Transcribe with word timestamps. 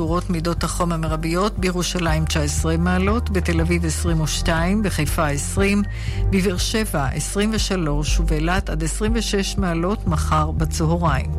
טמפרטורות 0.00 0.30
מידות 0.30 0.64
החום 0.64 0.92
המרביות 0.92 1.58
בירושלים 1.58 2.24
19 2.24 2.76
מעלות, 2.76 3.30
בתל 3.30 3.60
אביב 3.60 3.84
22, 3.84 4.82
בחיפה 4.82 5.28
20, 5.28 5.82
בבאר 6.30 6.56
שבע 6.56 7.06
23 7.06 8.20
ובאילת 8.20 8.70
עד 8.70 8.84
26 8.84 9.58
מעלות 9.58 10.06
מחר 10.06 10.50
בצהריים. 10.50 11.30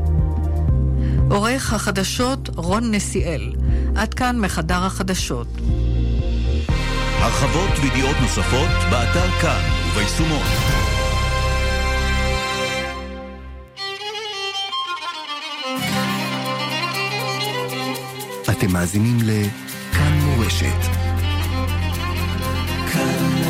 עורך 1.29 1.73
החדשות 1.73 2.49
רון 2.55 2.91
נסיאל. 2.91 3.53
עד 3.95 4.13
כאן 4.13 4.39
מחדר 4.39 4.83
החדשות. 4.83 5.47
הרחבות 7.19 7.79
וידיעות 7.81 8.15
נוספות 8.21 8.69
באתר 8.91 9.31
כאן 9.41 9.61
וביישומון. 9.91 10.80
אתם 18.63 18.73
מאזינים 18.73 19.17
לכאן 19.23 20.19
מורשת. 20.25 20.81
כאן 22.93 23.40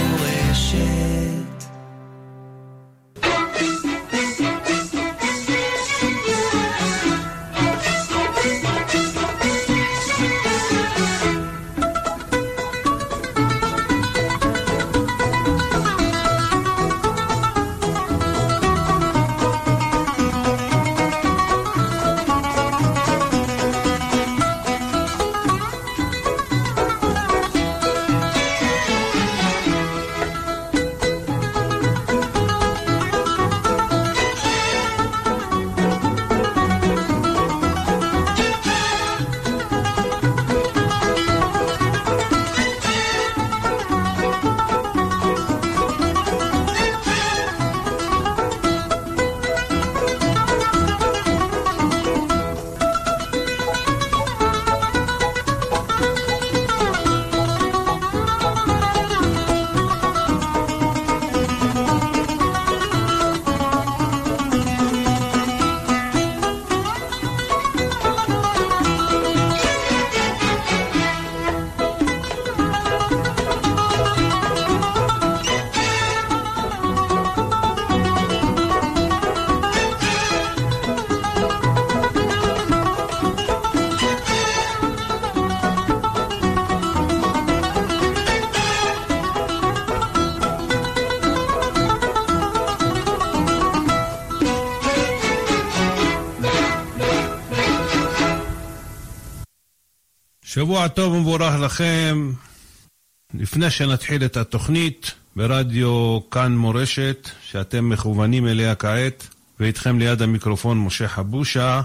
שבוע 100.62 100.88
טוב 100.88 101.14
ומבורך 101.14 101.54
לכם. 101.60 102.32
לפני 103.34 103.70
שנתחיל 103.70 104.26
את 104.26 104.38
התוכנית 104.38 105.12
ברדיו 105.36 106.20
כאן 106.32 106.58
מורשת, 106.58 107.30
שאתם 107.46 107.90
מכוונים 107.90 108.48
אליה 108.48 108.76
כעת, 108.76 109.28
ואיתכם 109.60 110.00
ליד 110.00 110.22
המיקרופון 110.22 110.80
משה 110.80 111.08
חבושה, 111.08 111.82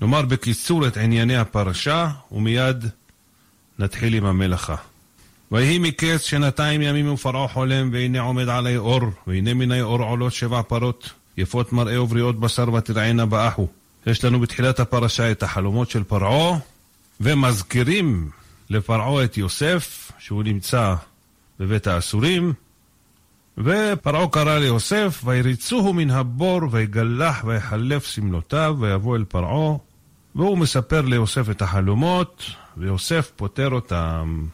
נאמר 0.00 0.22
בקיצור 0.22 0.86
את 0.86 0.96
ענייני 0.96 1.36
הפרשה, 1.36 2.10
ומיד 2.32 2.84
נתחיל 3.78 4.14
עם 4.14 4.24
המלאכה. 4.24 4.76
ויהי 5.52 5.78
מקץ 5.78 6.22
שנתיים 6.22 6.82
ימים 6.82 7.12
ופרעה 7.12 7.48
חולם, 7.48 7.90
והנה 7.92 8.20
עומד 8.20 8.48
עלי 8.48 8.76
אור, 8.76 9.02
והנה 9.26 9.54
מיני 9.54 9.82
אור 9.82 10.02
עולות 10.02 10.32
שבע 10.32 10.62
פרות, 10.62 11.10
יפות 11.36 11.72
מראה 11.72 12.02
ובריאות 12.02 12.40
בשר 12.40 12.72
ותרענה 12.72 13.26
באחו. 13.26 13.66
יש 14.06 14.24
לנו 14.24 14.40
בתחילת 14.40 14.80
הפרשה 14.80 15.30
את 15.30 15.42
החלומות 15.42 15.90
של 15.90 16.04
פרעה, 16.04 16.58
ומזכירים 17.20 18.30
לפרעה 18.70 19.24
את 19.24 19.36
יוסף, 19.36 20.12
שהוא 20.18 20.42
נמצא 20.42 20.94
בבית 21.60 21.86
האסורים, 21.86 22.52
ופרעה 23.58 24.28
קרא 24.28 24.58
ליוסף, 24.58 25.22
ויריצוהו 25.24 25.92
מן 25.92 26.10
הבור, 26.10 26.60
ויגלח 26.70 27.44
ויחלף 27.44 28.06
שמלותיו, 28.06 28.76
ויבוא 28.80 29.16
אל 29.16 29.24
פרעה, 29.24 29.76
והוא 30.34 30.58
מספר 30.58 31.00
ליוסף 31.00 31.50
את 31.50 31.62
החלומות, 31.62 32.44
ויוסף 32.76 33.30
פותר 33.36 33.70
אותם. 33.70 34.46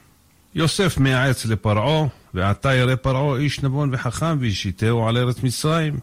יוסף 0.54 0.98
מייעץ 0.98 1.46
לפרעה, 1.46 2.06
ועתה 2.34 2.74
ירא 2.74 2.94
פרעה 2.94 3.36
איש 3.36 3.62
נבון 3.62 3.90
וחכם, 3.92 4.36
וישיתהו 4.40 5.08
על 5.08 5.16
ארץ 5.16 5.42
מצרים. 5.42 5.98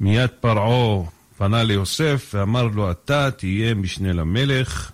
מיד 0.00 0.30
פרעה 0.40 1.04
פנה 1.38 1.62
ליוסף, 1.62 2.30
ואמר 2.34 2.66
לו, 2.66 2.90
אתה 2.90 3.30
תהיה 3.30 3.74
משנה 3.74 4.12
למלך, 4.12 4.92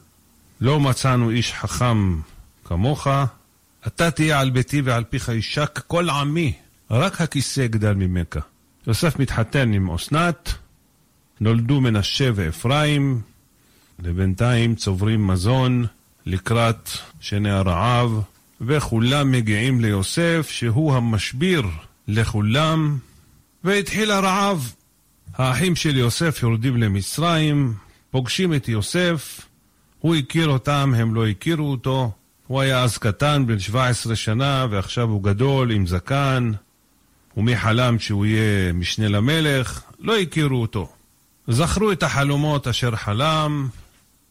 לא 0.60 0.80
מצאנו 0.80 1.30
איש 1.30 1.52
חכם 1.52 2.20
כמוך, 2.64 3.06
אתה 3.86 4.10
תהיה 4.10 4.40
על 4.40 4.50
ביתי 4.50 4.80
ועל 4.80 5.04
פיך 5.04 5.28
יישק 5.28 5.80
כל 5.86 6.10
עמי, 6.10 6.52
רק 6.90 7.20
הכיסא 7.20 7.60
יגדל 7.60 7.94
ממך. 7.94 8.36
יוסף 8.86 9.18
מתחתן 9.18 9.72
עם 9.72 9.90
אסנת, 9.90 10.54
נולדו 11.40 11.80
מנשה 11.80 12.30
ואפרים, 12.34 13.20
ובינתיים 13.98 14.74
צוברים 14.74 15.26
מזון 15.26 15.86
לקראת 16.26 16.90
שני 17.20 17.50
הרעב, 17.50 18.20
וכולם 18.60 19.30
מגיעים 19.30 19.80
ליוסף, 19.80 20.46
שהוא 20.50 20.94
המשביר 20.94 21.62
לכולם, 22.08 22.98
והתחיל 23.64 24.10
הרעב. 24.10 24.72
האחים 25.34 25.76
של 25.76 25.96
יוסף 25.96 26.42
יורדים 26.42 26.76
למצרים, 26.76 27.74
פוגשים 28.10 28.54
את 28.54 28.68
יוסף, 28.68 29.40
הוא 30.04 30.14
הכיר 30.14 30.48
אותם, 30.48 30.92
הם 30.96 31.14
לא 31.14 31.26
הכירו 31.26 31.70
אותו. 31.70 32.12
הוא 32.46 32.60
היה 32.60 32.82
אז 32.82 32.98
קטן, 32.98 33.46
בן 33.46 33.58
17 33.58 34.16
שנה, 34.16 34.66
ועכשיו 34.70 35.08
הוא 35.08 35.22
גדול, 35.22 35.70
עם 35.70 35.86
זקן. 35.86 36.52
ומי 37.36 37.56
חלם 37.56 37.98
שהוא 37.98 38.26
יהיה 38.26 38.72
משנה 38.72 39.08
למלך? 39.08 39.82
לא 40.00 40.18
הכירו 40.18 40.62
אותו. 40.62 40.92
זכרו 41.48 41.92
את 41.92 42.02
החלומות 42.02 42.68
אשר 42.68 42.96
חלם. 42.96 43.68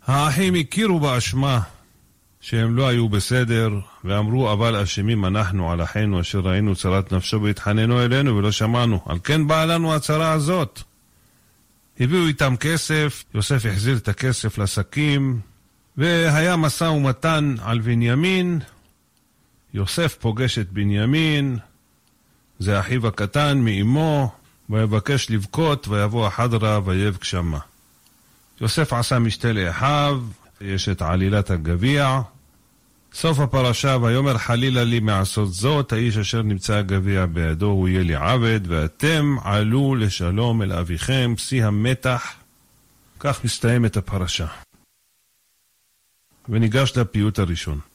האחים 0.08 0.56
הכירו 0.56 1.00
באשמה 1.00 1.60
שהם 2.42 2.76
לא 2.76 2.88
היו 2.88 3.10
בסדר, 3.10 3.70
ואמרו, 4.04 4.54
אבל 4.54 4.76
אשמים 4.76 5.26
אנחנו 5.26 5.72
על 5.72 5.84
אחינו 5.84 6.22
אשר 6.22 6.40
ראינו 6.40 6.76
צרת 6.76 7.14
נפשו 7.14 7.42
והתחננו 7.42 8.02
אלינו 8.02 8.38
ולא 8.38 8.52
שמענו. 8.52 9.00
על 9.06 9.18
כן 9.24 9.48
באה 9.48 9.66
לנו 9.66 9.96
הצרה 9.96 10.32
הזאת. 10.32 10.82
הביאו 12.00 12.28
איתם 12.28 12.56
כסף, 12.60 13.24
יוסף 13.34 13.66
החזיר 13.66 13.98
את 13.98 14.08
הכסף 14.08 14.58
לשקים, 14.58 15.40
והיה 15.98 16.56
משא 16.56 16.84
ומתן 16.84 17.56
על 17.62 17.80
בנימין, 17.80 18.60
יוסף 19.74 20.18
פוגש 20.20 20.60
את 20.60 20.72
בנימין, 20.72 21.58
זה 22.60 22.80
אחיו 22.80 23.08
הקטן 23.08 23.58
מאמו, 23.58 24.32
ויבקש 24.70 25.30
לבכות, 25.30 25.88
ויבוא 25.88 26.28
החדרה 26.28 26.80
ויבק 26.86 27.24
שמה. 27.24 27.60
יוסף 28.62 28.94
עשה 28.94 29.20
משתה 29.20 29.54
לאחיו, 29.54 30.22
יש 30.62 30.90
את 30.90 31.02
עלילת 31.02 31.50
הגביע. 31.50 32.22
סוף 33.14 33.40
הפרשה, 33.40 33.98
ויאמר 34.02 34.38
חלילה 34.38 34.84
לי 34.84 35.00
מעשות 35.00 35.54
זאת, 35.54 35.94
האיש 35.94 36.18
אשר 36.18 36.42
נמצא 36.42 36.74
הגביע 36.74 37.26
בידו 37.26 37.66
הוא 37.66 37.88
יהיה 37.88 38.04
לי 38.04 38.16
עבד, 38.16 38.60
ואתם 38.68 39.36
עלו 39.44 39.96
לשלום 39.96 40.62
אל 40.62 40.74
אביכם, 40.74 41.34
שיא 41.38 41.66
המתח. 41.66 42.34
כך 43.20 43.46
מסתיימת 43.46 43.98
הפרשה. 43.98 44.48
וניגש 46.50 46.98
לפיוט 46.98 47.40
הראשון. 47.40 47.93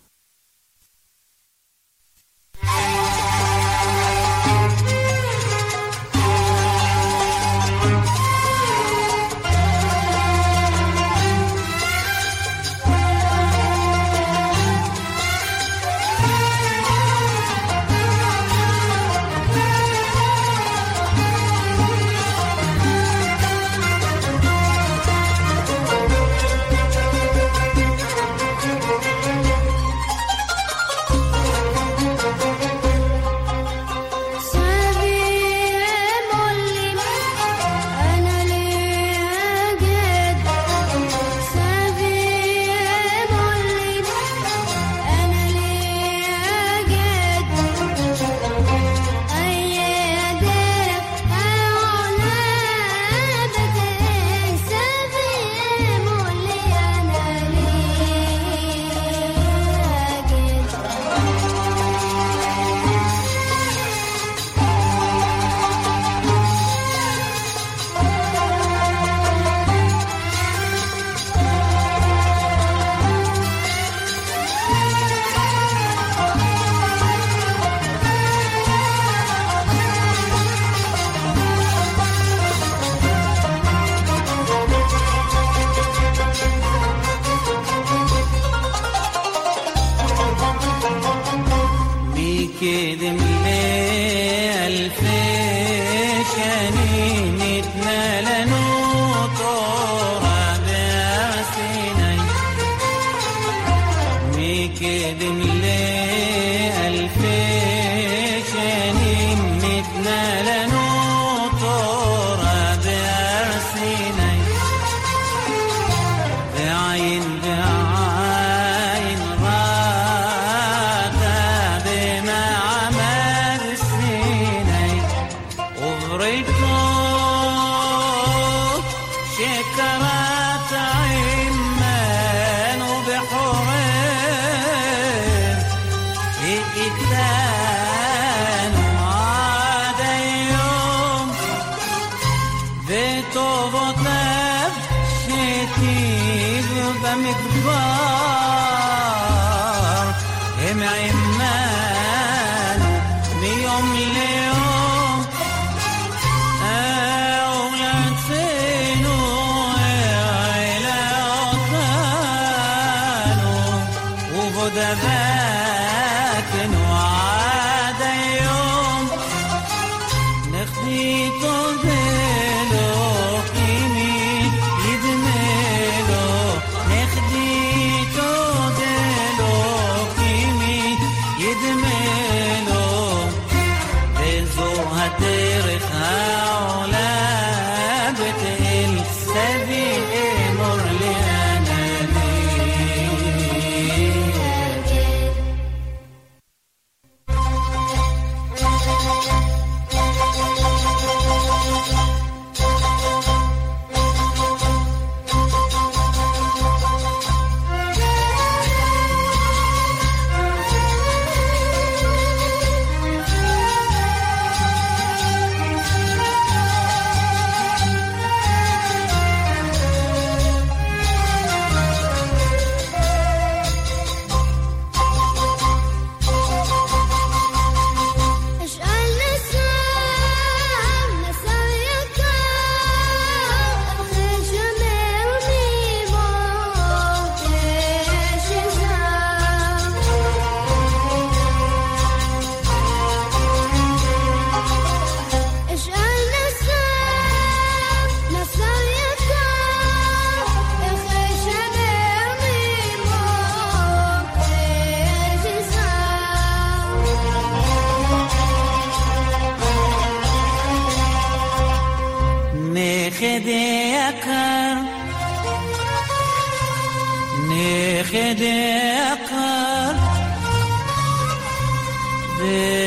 there. 272.39 272.78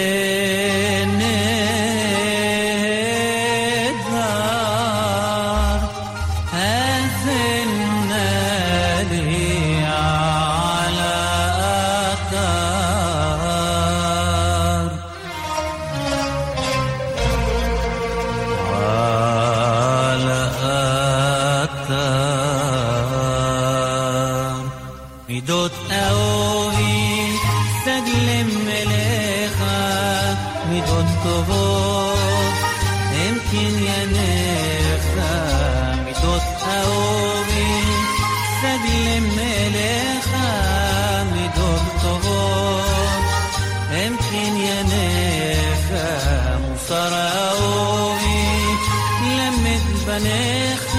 למד 50.10 50.10
בניך 50.10 50.96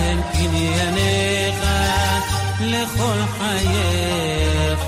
הם 0.00 0.20
קנייניך 0.32 1.64
לכל 2.60 3.18
חייך 3.38 4.84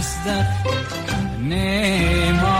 that's 0.00 0.16
the 0.24 1.38
name 1.42 2.38
of 2.38 2.59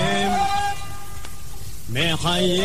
حي 2.23 2.61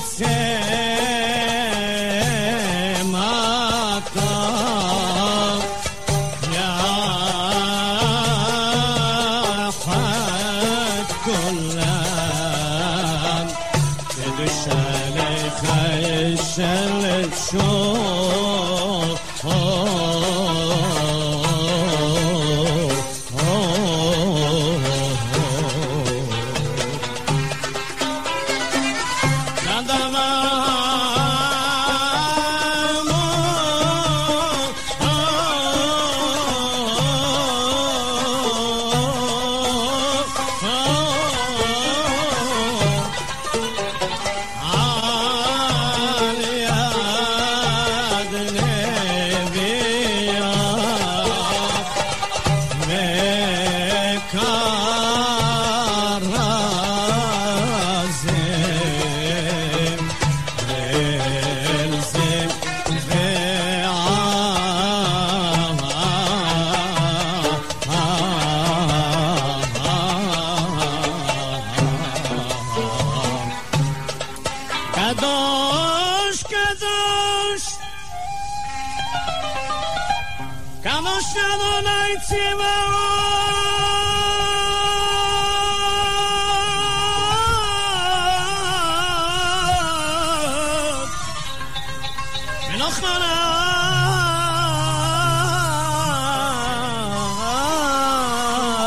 você 0.00 0.67